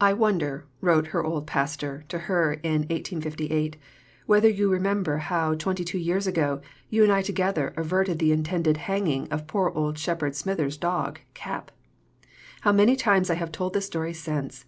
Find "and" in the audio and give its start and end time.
7.02-7.10